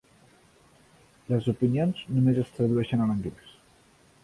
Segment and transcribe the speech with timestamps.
[1.33, 3.57] Les opinions només es tradueixen a l'anglès.